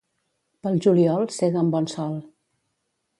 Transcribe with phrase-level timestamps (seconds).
[0.63, 2.17] Pel juliol sega amb bon sol.